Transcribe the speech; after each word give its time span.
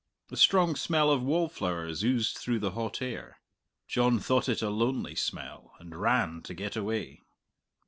A 0.31 0.35
strong 0.35 0.75
smell 0.75 1.11
of 1.11 1.21
wallflowers 1.21 2.03
oozed 2.03 2.35
through 2.35 2.57
the 2.57 2.71
hot 2.71 3.03
air. 3.03 3.37
John 3.87 4.17
thought 4.17 4.49
it 4.49 4.63
a 4.63 4.71
lonely 4.71 5.13
smell, 5.13 5.73
and 5.79 5.95
ran 5.95 6.41
to 6.41 6.55
get 6.55 6.75
away. 6.75 7.21